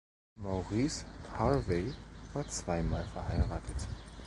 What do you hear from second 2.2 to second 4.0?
war zweimal verheiratet.